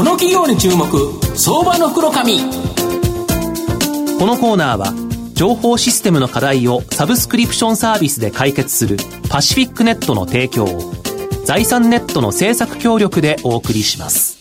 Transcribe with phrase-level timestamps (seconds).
[0.00, 0.86] この企業に注目
[1.36, 2.16] 相場の袋こ
[4.24, 4.94] のコーナーは
[5.34, 8.96] 情報システムの課題をサブスクリプションサービスで解決する
[9.28, 10.68] パシフィックネットの提供を
[11.44, 14.39] 財産ネットの政策協力でお送りします。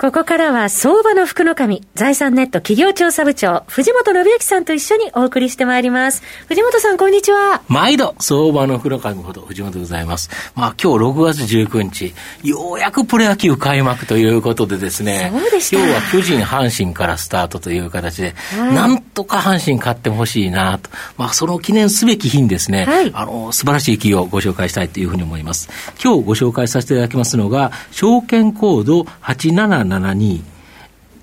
[0.00, 6.22] ここからは相場の福の神、財産ネット企業調査部長、藤本信之さんと一緒にお送りしてまいります。
[6.46, 7.62] 藤本さん、こんにちは。
[7.66, 10.30] 毎度、相場の福の神こと、藤本でございます。
[10.54, 25.68] まあ、今日6月19日、ようやくプロ野球開幕ということでですね、そうでし今日は巨人、阪神からスタートという形で、はい、なんとか阪神勝ってほしいなと、まあ、その記念すべき日にですね、はい、あの、素晴らしい企業をご紹介したいというふうに思います。
[26.00, 30.58] 今日ご紹介させていただきますのが、証券コード87 772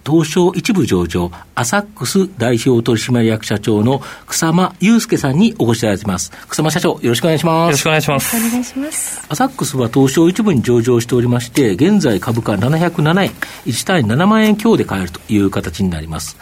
[0.06, 6.32] 東証一部上場、アサックス代表取締役社長の草間祐介さんにお越しいただいています。
[6.48, 7.66] 草間社長、よろしくお願いします。
[7.66, 8.38] よろしくお願いします。
[8.38, 9.26] お願いします。
[9.30, 13.32] アサックスは東証一部に上場しておりまして、現在株価707円、
[13.66, 16.38] 1単位7万円強で買えるという形になります。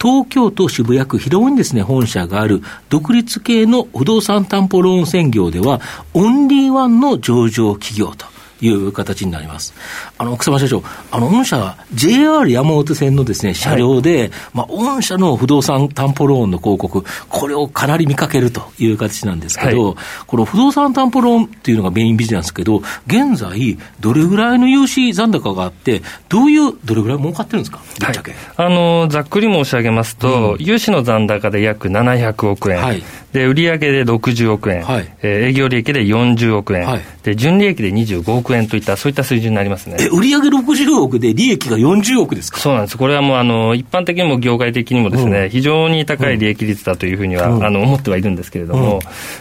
[0.00, 5.80] 東京都渋谷区広尾にですね、本社がある独立系の不動産担保ローン専業では、
[6.14, 8.37] オンリーワンの上場企業と。
[8.60, 9.74] いう形になります。
[10.18, 19.94] あの、草間社長、あの、御社は JR 山手線のですね、車両で、はい、まあ、御社の不動産担保ローンの広告、これをかなり見かけるという形なんですけど、はい、
[20.26, 28.16] この不動産担保ローンっていうのがメインビジネスですけど、現在、どれぐらいの融資残高があって、どういう、どれぐらい儲かってるんですか、はい、
[28.56, 39.96] あの、ざっくり申し上げますと、うん、融資の残高で約700億円、はい、で、売上で60億円、はい、えー、営業利益で40億円、はい、で、純利益で25億円といった、そういった水準になりますね。
[40.00, 42.58] え、売上60億で利益が40億ですか？
[42.58, 42.98] そうなんです。
[42.98, 49.00] これはもう、あの、一般的にも業界的にもですね、うん、非常に高い利益率だというふうには、うん、あの、思ってはいるんですけれども、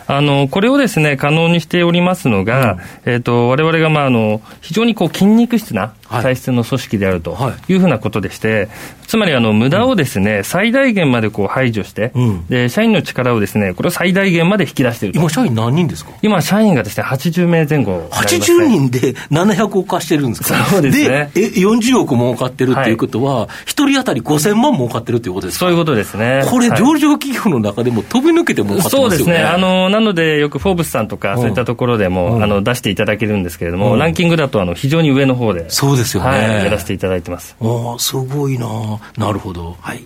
[0.09, 7.73] うん、あの、これをですね、可能にしておりますのが、えっ、ー、と、我々が、まあ、あの、非常にこう、筋肉質な体質の組織であるとい。
[7.73, 8.69] うふうなことでして、
[9.07, 12.11] つまりあの無駄をですね、最大限までこう排除して、
[12.49, 16.11] で、社員の力をですね、これを最大限まで引き出している今、社員何人ですか？
[16.21, 20.65] 今、社員がですね、80名前後、ね、80人で700億化してるんですか？
[20.65, 21.29] そうですね。
[21.33, 25.65] で、え40億儲かってるっていうことは、はい、1人当たり5000万儲かってるっていうことですか？
[25.65, 26.43] そういうことですね。
[26.49, 29.09] これ、上場企業の中でも飛び抜けて儲かってますよね。
[29.09, 29.39] そうですね。
[29.43, 35.69] あの、なので、よくフォーブスさんとか、そういったところでも、うん、あの、出していただけるんですけれども、うん、ランキングだと、あの、非常に上の方で。
[35.69, 36.29] そうですよね。
[36.29, 37.55] はい、やらせていただいてます。
[37.61, 38.67] ああ、すごいな
[39.17, 39.75] なるほど。
[39.79, 40.05] はい。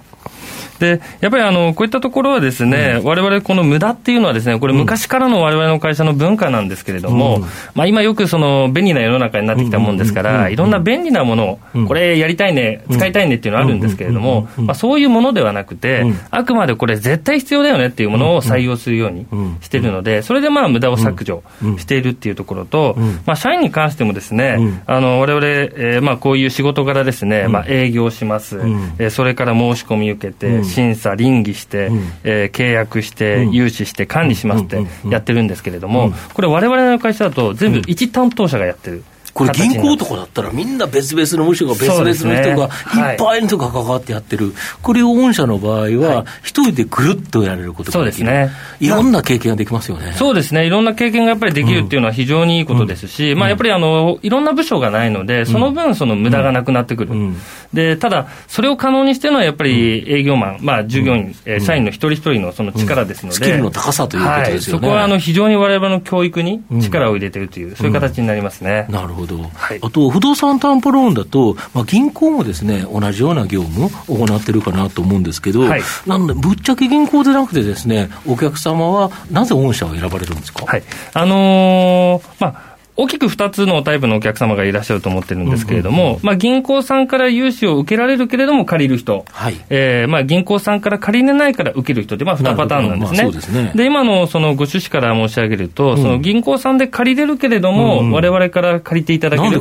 [0.82, 7.42] で、やっぱりあの、こういったところはですね、われわれこの無駄っていうのはですね、これ昔からのわれわれの会社の文化なんですけれども、うん、
[7.76, 19.28] まあ今よくその便利な世の中になってきたもんですから、いろんな便利なものを、これやりたいね、使いたいねっていうのはあるんですけれども、まあそういうものではなくて、あくまでこれ絶対必要だよねっていうものを採用するように
[19.62, 21.44] してるので、それでまあ無駄を削除
[21.78, 22.96] しているっていうところと、
[23.28, 28.60] まあ社員に関してもですね、あの、我々、えー、まあこういう仕事柄ですね、まあ営業します、
[28.98, 39.04] えそれから申し込み受けて、審査、倫理して、うん、えー、契約して、融資して、管理しますってやってるんですけれども、これ、われわれの会社だと、全部一担当者がやってる。
[39.34, 50.14] これ銀行とかだったらみんな別々の部署が別々の人がいっぱいの人が関わってやってる、これを御社の場合は一人でぐるっとやれることができる、そうですね、いろんな経験ができますよね。
[50.14, 50.66] そうですね。
[50.66, 57.38] いろんな経験がやっぱりできるっていうのは非常にいいことですし、うん、まあ、やっぱりあのいろんな部署がないのでその分その無駄がなくなってくる、うん、
[57.74, 80.66] でただそれを可能にしてるのはやっぱり営業マン、まあ、従業員、うん、社員の一人一人のその力ですので、スキルの高さということですよね、はい、そこはあの非常にわれわれの教育に力を入れてるという、そういう形になりますね、なるほど、はい、あとと、不動産担保ローンだと、まあ、銀行もですね、同じような業務を行ってるかなと思うんですけど、はい、なので、ぶっちゃけ銀行でなくてですね、お客様はなぜ御社を選ばれるんですか？
[80.66, 80.84] はい、
[81.14, 82.71] あのー、まあ
[83.02, 89.56] 大きく2つのタイプのお客様がいらっしゃると思ってるんですけれども、まあ、銀行さんから融資を受けられるけれども借りる人、はい。
[89.70, 93.24] えーまあ、銀行さんから借りれないから受ける人って、まあ、2パターンなんですね。
[93.24, 93.72] まあ、でね。
[93.74, 99.60] で今のそのご趣旨から申し上げると、うん、その銀行さんで借りれるけれども、われわれから借りていただける、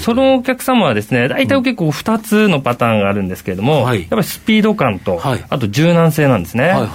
[0.00, 6.64] そのお客様はですね、大体結構2つのパターンがあるんですけれども、はい、やっぱりスピード感と、はい、あと柔軟性なんですね。
[6.64, 6.88] はいはい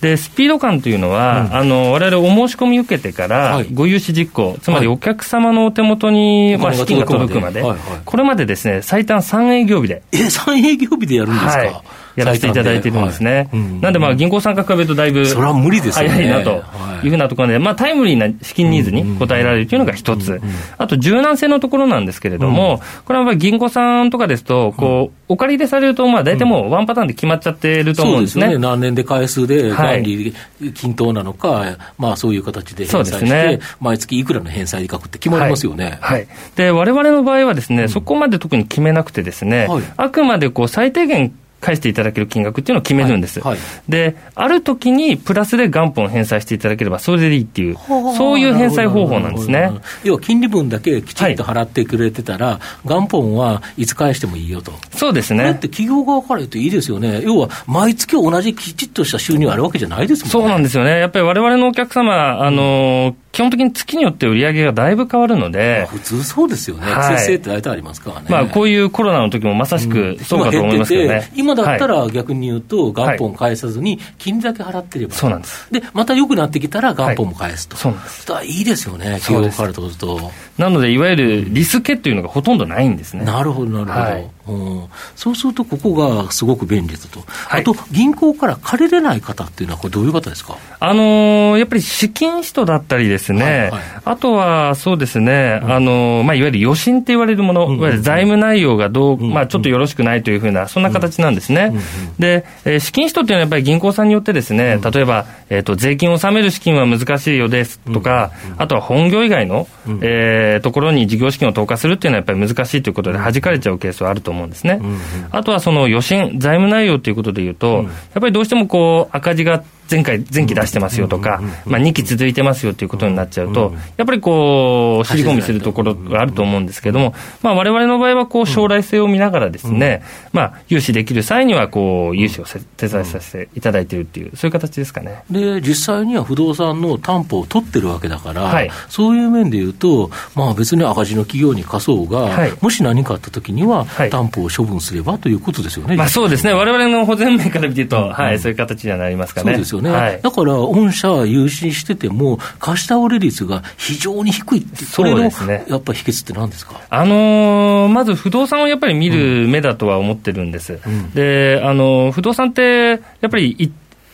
[0.00, 7.62] でスピード感というのは、うん、あの我々お申し込み受けてから、ご融資実行、つまりお客様のお手元に、まあ、資金が届くまで、
[8.04, 10.02] これまでですね、最短3営業日で。
[10.12, 11.82] え、3営業日でやるんですか、はい
[12.20, 13.48] やらせていただいてるんですね。
[13.50, 13.60] はい。
[13.60, 16.62] うん、なんで、まあ、銀行参加比べるとだいぶ、それは無理です早いなと。
[17.04, 17.08] い。
[17.08, 20.40] うふうなところで、まあ、タイムリーな資金ニーズに応えられるというのが一つ。
[20.78, 28.46] あと、柔軟性のところなんですけれども、これはやっぱり銀行さんとかですと、こう、お借り入れされると、まあ、大体もうワンパターンで決まっちゃってると思うんですね。
[28.46, 28.68] そうですね。
[28.68, 30.34] 何年で回数で、管理、
[30.74, 35.98] 均等なのか、はい、まあ、そういう形で返済して、ね、毎月いくらの返済額って決まりますよね。
[36.00, 36.20] はい。
[36.20, 43.40] はい、で、我々の場合はですね、そこまで特に決めなくてですね、はい、あくまでこう最低限返していただける金額っていうのを決めるんです。
[43.40, 47.76] はいはい、で、ある時にプラスで元本返済していただければそれでいいっていう、
[48.16, 49.70] そういう返済方法なんですね。
[50.02, 54.72] 要は金利分だけきちんと払ってくれてたら、はい、元本はいつ返してもいいよと。
[54.92, 55.44] そうですね。
[55.44, 57.20] だって企業側から言うといいですよね。
[57.22, 60.30] 要は毎月同じきちっとした収入あるわけじゃないですもんね。
[60.32, 60.98] そうなんですよね。
[60.98, 75.72] やっぱり我々のお客様、あの、基本的に月によって売り上げがだいぶ変わるので、普通そうですよね、って大体ありますからね、まあ、こういうコロナの時もまさしくそうかと思いますけどね、今だったら逆に言うと、元本返さずに、金利だけ払ってれば、そうなんです。
[75.72, 78.26] でまた良くなってきたら、元本も返すと、そうなんです。
[78.44, 80.32] いいですよね、企業からとすると。
[80.60, 83.24] なので、いわゆるリスケっていうのがほとんどないんですね。
[83.24, 84.00] なるほど、なるほど。
[84.00, 84.30] はい。
[84.48, 101.70] うん、そうすると、ここがすごく便利だと、はい、あと銀行から借りれない方っていうのは、これ、どういう方ですか、あのー、やっぱり資金使途だったりですね、はいはい、あとはそうですね、うん、あのー、まあ、いわゆる余震って言われるもの、うんうん、いわゆる財務内容がどう、うんうん、まあ、ちょっとよろしくないというふうな、そんな形なんですね。
[101.70, 101.82] うんうん、
[102.18, 109.68] で、えー、資金使途っていうのはやっぱり銀行さんによってですね、例えば、えーと、税金を納める資金は難しいよですとか、あとは本業以外の、
[110.02, 114.78] えー、ところに事業資金を投下するっていうのはやっぱり難しいということで、弾かれちゃうケースはあると思うんですね。
[114.80, 114.98] うんうん、
[115.30, 127.12] あとはその余震、財務内容ということでいうと、やっぱりどうしてもこう赤字が前回、前期出してますよとか、まあ、2期続いてますよということになっちゃうと、やっぱりこう、尻込みするところがあると思うんですけれども、
[127.42, 130.02] まあ、われわれの場合はこう将来性を見ながらですね、
[130.32, 132.44] まあ、融資できる際にはこう、融資を
[132.76, 135.24] 手伝いさせていただいているっていう、そういう形ですかね。
[135.28, 140.10] で、実際には不動産の担保を取ってるわけだから、はい、そういう面でいうと、
[140.40, 145.96] まあ、別に赤字の企業に貸そうが、はい、もし何かあったときには、担保を処分すればということですよね。
[145.96, 149.52] まあ、そうですね、われわれの保全面から見てると、はい、そういう形にはなりますかね。
[149.52, 149.90] そうですよね。
[149.90, 160.78] はい、だから御社は融資してても、貸し倒れ率が非常に低いって、それの、ね、やっぱり秘訣って何ですか、あのー、まず不動産をやっぱり見る目だとは思ってるんです。
[160.86, 163.70] うん、で、あのー、不動産って、やっぱり一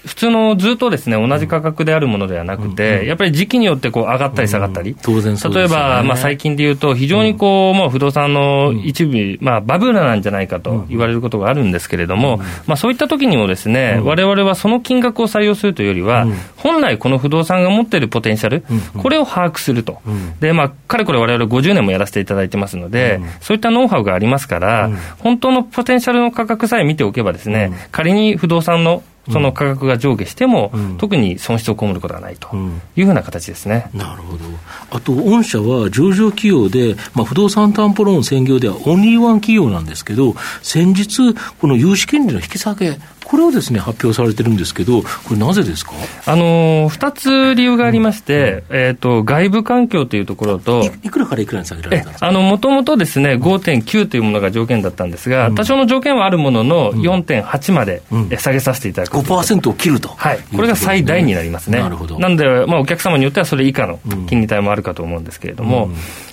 [0.06, 16.26] 普通のずっとですね同じ価格であるものではなくて、やっぱり時期によってこう上がったり下がったり、当然例えば、まあ、最近でいうと、非常にこう、もう不動産の一部、まあ、バブルなんじゃないかと言われることがあるんですけれども、まあ、そういった時にもですね、われわれはその金額を採用するというよりは、
[16.56, 18.64] 本来この不動産が持っているポテンシャル、
[18.96, 20.00] これを把握すると。
[20.40, 32.54] で、まあ、かれこれわれわれ50年もやらせていただいてますので、そういったノウハウがありますから、本当のポテンシャルの価格さえ見ておけばですね、仮に不動産のその価格が上下しても、うん、特に損失を被ることはないと
[32.96, 34.44] いうふうな形ですね、なるほど、
[34.90, 45.90] あと、御社は上場企業で、まあ、不動産担保ローン専業ではオンリーワン企業なんですけど、先日、この融資金利の引き下げ、これをですね、発表されてるんですけど、これなぜですか？
[46.26, 52.26] あのー、2つ理由がありまして、うん、えっ、ー、と、外部環境というところと、いくらからいくらに下げられたんですか？
[52.28, 58.02] あの、もともとですね、5.9というものが条件だったんですが、うん、多少の条件はあるものの、4.8まで
[58.38, 60.08] 下げさせていただく、うん、5%を切ると。
[60.10, 60.38] はい。
[60.54, 61.80] これが最大になりますね。
[61.80, 62.20] なるほど。
[62.20, 63.98] なんで、まあ、お客様によってはそれ以下の
[64.28, 65.90] 金利帯もあるかと思うんですけれども、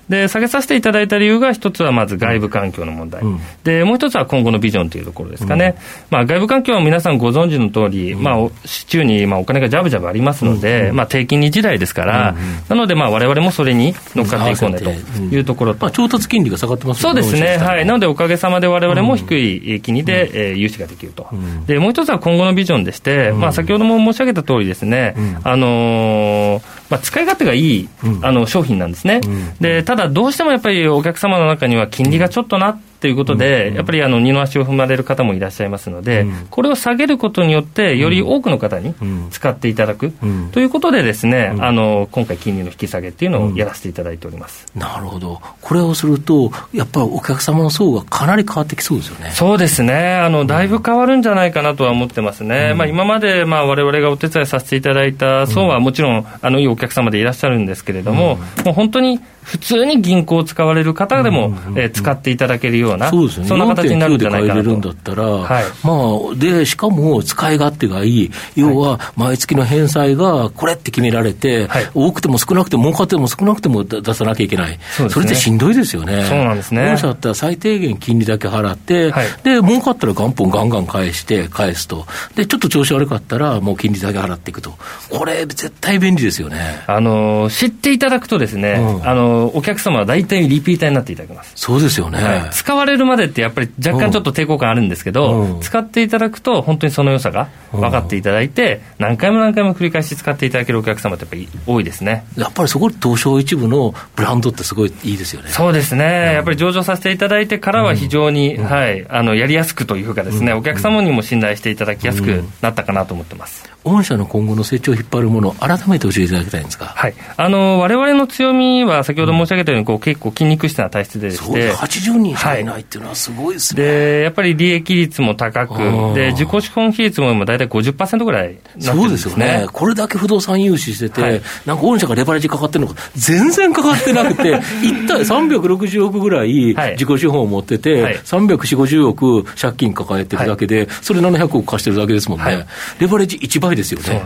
[0.09, 5.75] で、下げさせていただいた理由が、一つはまず外部環境の問題、うん、で、もう一つは今後のビジョンというところですかね。
[5.77, 12.35] うん、まあ、外部環境は皆さんご存知の通り、うん、まあ、市中にまあお金がじゃぶじゃぶありますので、まあ、低金利時代ですから、
[12.67, 15.85] なので、まあ、われもそれに乗っかっていこうねというところと。
[15.85, 17.57] まあ、調達金利が下がってますそうですね。
[17.57, 17.85] はい。
[17.85, 21.27] なので、おかげさまでわれわれも低い金利で、えー、融資ができると。
[21.65, 27.89] で、もう一つは今後のビジョンでして、まあ、先ほども申し上げた通りですね、あのーまあ、使い勝手がいい、
[28.21, 29.21] あの商品なんですね、
[29.59, 38.95] でただ、どうしてもやっぱりお客様の中には金利がちょっとなってということで、やっぱりあの二の足を踏まれる方もいらっしゃいますので、これを下げることによって、より多くの方に
[39.29, 40.13] 使っていただく。
[40.53, 49.31] ということで、ですね、あの今回、金利の引き下げっていうのをやらせていただいております、なるほど、これをすると、やっぱりお客様の層がかなり変わってきそうですよね。
[49.31, 52.77] そうですね、あのだいぶ変わるんじゃないかなとは思ってますね、うん。
[52.77, 64.63] まあ、今までわれわれがお手伝いさせていただいた層はもちろん、あのいいお客様でいらっしゃるんですけれども、もう本当に普通に銀行を使われる方でも、えー、使っていただけるような、そうですね、そんな形になるんじゃないかなと。
[64.63, 65.93] るんだったら、はい、ま
[66.31, 76.25] あ、で、しかも使い勝手がいい、要は毎月の返済がこれって決められて、はい、多くても少なくても儲かっても少なくても出さなきゃいけない、そ、ね,、れってしんどいですよね。
[76.25, 76.87] そうなんですね。
[76.87, 82.05] 本社だったら最低限金利だけ払って、はい、で、儲かったら元本ガンガン返して、返すと。
[82.35, 84.73] で、ちょっと調子悪かったら、もう金利だけ払っていくと。
[85.09, 86.83] これ、絶対便利ですよね。
[86.87, 91.53] あの、知っていただくとですね、うん、あの、お客様は大体リピーターになっていただけます。
[91.55, 102.25] そうですよね、はい、使われるまでってやっぱり若干ちょっと抵抗感あるんですけど、うん、使っていただくと本当にその良さが分かっていただいて、何回も何回も繰り返し使っていただけるお客様ってやっぱり多いですね。
[102.37, 105.49] やっぱりそこ東証一部のブランドってすごいいいですよね。
[105.49, 106.33] そうですね。
[106.33, 113.69] やっぱり上場させていただいてからは非常に、はい、あの、やりやすくというかですね、お客様にも信頼していただきやすくなったかなと思ってます。
[113.83, 116.85] 御社の今後の成長を引っ張るもの、改めて教えていただきたいんですか。
[116.85, 117.13] はい。
[117.37, 121.43] あの、われわれの強みは、先ほど申し上げたように、こう、結構筋肉質な体質でして。
[121.43, 123.83] そうで80人しかいないっていうのはすごいですね。
[123.83, 128.93] で、やっぱり利益率も高く、で、自己資本比率も今大体50%ぐらいなってるんですね。
[128.93, 129.67] そうですよね。
[129.71, 142.45] これだけ不動産融資してて、はい、なんか御社がレバレッジかかってるのか、全然かかってなくて、 一体360億ぐらい自己資本を持ってて、はい、340、50億借金抱えてるだけで、はい、それ700億貸してるだけですもんね。
[142.45, 142.67] はい、
[142.99, 144.21] レバレッジ1倍ですよね。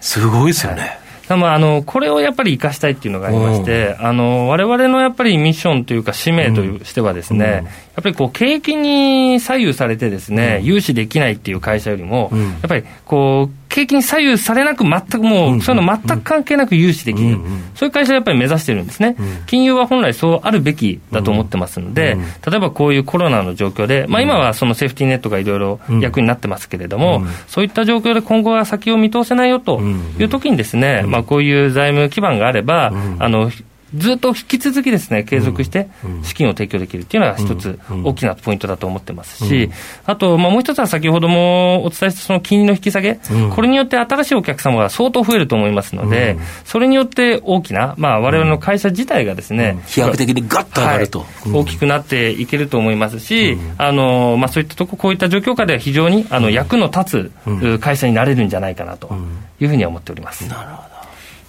[0.00, 1.03] すごいですよね。
[1.28, 7.64] まあ、あのこれをやっぱり生かしたいっていうのがありまして、あのわれわれのやっぱりミッションというか、使命としてはですね、やっ
[8.02, 17.40] ぱりこう景気に左右されて、ですね、融資できないっていう会社よりも、やっぱりこう景気に左右されなく、全くもう、そういうの全く関係なく融資できる、
[17.74, 19.16] そういう会社をやっぱり目指してるんですね、
[19.46, 22.16] 金融は本来そうあるべきだと思ってますので、
[22.48, 33.50] 例えばこういうコロナの状況で、まあ、今はそのセーフティーネットがいろいろ役になってますけれども、そういった状況で今後は先を見通せないよというときにですね、まあ、こういう財務基盤があれば、あの
[33.96, 35.88] ずっと引き続きですね、継続して
[36.22, 39.70] 資金を提供できるっていうのが一つ大きなポイントだと思ってますし、
[40.04, 43.18] あと、まあ、もう一つは先ほどもお伝えしたその金利の引き下げ、
[43.54, 59.14] これによって新しいお客様が相当増えると思いますので、それによって大きな、まあ、われわれの会社自体がですね、飛躍的にガッと上がると、はい、大きくなっていけると思いますし、あのまあ、そういったとこ、こういった状況下では非常にあの役の立つ会社になれるんじゃないかなと
[59.60, 60.48] いうふうには思っております。
[60.48, 60.93] なるほど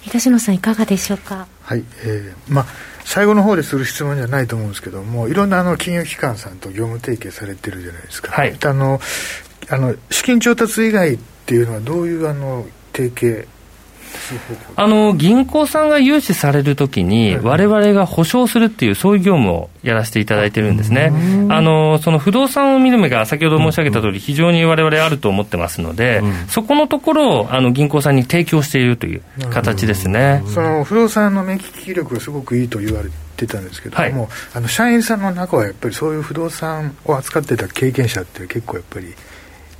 [0.06, 1.48] 東野さん、いかがでしょうか？
[1.62, 2.66] はい、えー、まあ、
[3.04, 8.30] 最後の方でする質問じゃないと思うんですけども、いろんなあの金融機関さんと業務提携されてるじゃないですか。
[8.30, 9.00] はい、あの
[9.68, 13.48] あの資金調達以外っていうのはどういうあの提携
[14.76, 21.12] あの銀行さんが融資されるときに、われわれが保証するっていう、そういう業務をやらせていただいてるんですね。
[21.50, 30.42] あのその不動産を見る目が、先ほど申し上げた通り、非常にわれわれあると思ってますので、そこのところをあの銀行さんに提供しているという形ですね。
[30.46, 39.14] その不動産の目利き力がすごくいいと言われてたんですけども、はい、あの社員さんの中はやっぱりそういう不動産を扱ってた経験者って結構やっぱり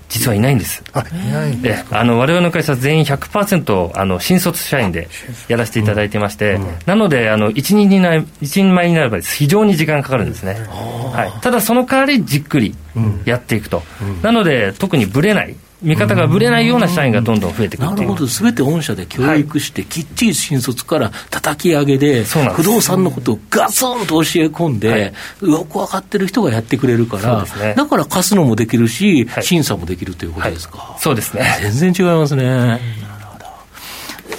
[0.08, 0.82] 実はいないんです。
[0.92, 5.08] あ、いないんですあの、我々の会社全員100%、あの、新卒社員で
[5.48, 10.54] やらせていただいてまして、うんうん、なので、あの、一人にな一人前になれば非常に時間かかるんですね。
[10.54, 11.40] はい。
[11.40, 12.74] ただ、その代わりじっくり
[13.24, 13.82] やっていくと。
[14.22, 15.56] なので、特にぶれない。
[15.82, 30.96] 見方がぶれないような社員がどんどん増えてくるなるほど、すべて御社で教育して、きっちり新卒から叩き上げで、不動産のことをガツンと教え込んで、よく分かってる人がやってくれるから、だから貸すのもできるし、審査もできるということですか。
[30.98, 31.44] そうですね。
[31.60, 32.80] 全然違いますね。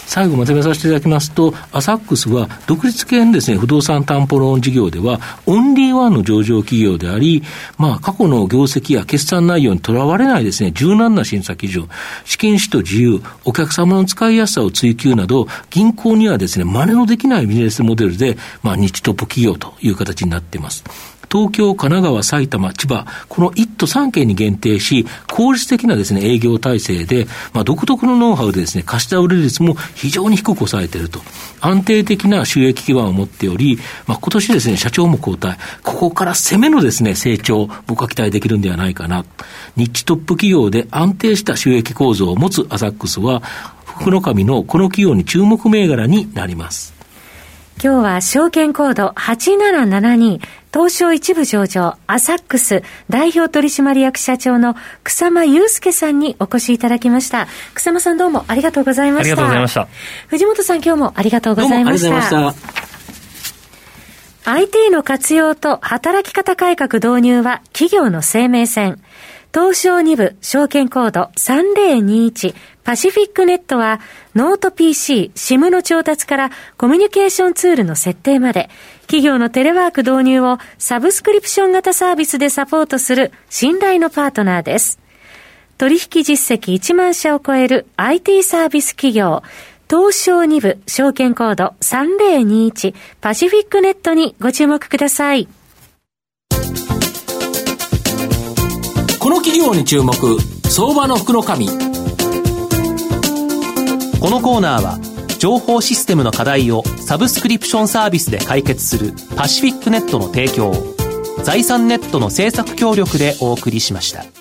[0.07, 7.43] 最後まとめさせていただきますと、アサックスは独立系のですね、不動産担保ローン事業では、オンリーワンの上場企業であり、
[7.77, 11.89] まあ、過去の業績や決算内容にとらわれないですね、柔軟な審査基準、
[12.23, 21.16] 資金使途自由、お客様の使いやすさを追求など、銀行にはですね、真似のできないビジネスモデルで、まあ、日トップ企業という形になっています。
[21.31, 31.21] 東京、神奈川、埼玉、千葉、この1都3県に限定し、効率的なですね、営業体制で、まあ、独特のノウハウでですね、貸し倒れ率も非常に低く抑えていると。
[31.59, 35.57] 安定的な収益基盤を持っており、まあ、今年ですね、社長も交代。
[35.83, 39.25] ここから攻めのですね、成長、僕は期待できるんではないかな。
[39.75, 43.41] 日地トップ企業で安定した収益構造を持つアサックスは、
[43.85, 46.97] 福の神のこの企業に注目銘柄になります。
[47.83, 50.39] 今日は証券コード8772
[50.77, 57.47] 東証一部上場アサックス代表取締役社長の草間祐介さんにお越しいただきました。
[57.73, 59.31] 草間さんどうもありがとうございました。
[59.31, 59.87] ありがとうございました。
[60.27, 62.53] 藤本さん今日もありがとうございました。
[64.45, 69.01] IT の活用と働き方改革導入は企業の生命線。
[69.51, 72.53] 東証2部証券コード3021
[72.83, 73.99] パシフィックネットは
[74.35, 78.69] ノート PC、SIM の調達からコミュニケーションツールの設定まで
[79.07, 84.99] 企業のテレワーク導入をサブスクリプション型サービスでサポートする信頼のパートナーです。
[85.77, 89.43] 取引実績1万社を超える IT サービス企業
[89.89, 95.47] 東証2部証券コード3021パシフィックネットにご注目ください。
[99.19, 100.13] この企業に注目、
[100.69, 101.67] 相場の福の神。
[101.67, 101.73] こ
[104.29, 104.99] のコーナーは、
[105.37, 110.95] 情報システムの課題をサブスクリプションサービスで解決するパシフィックネットの提供を
[111.43, 114.36] 財産ネットの政策協力でお送りしました。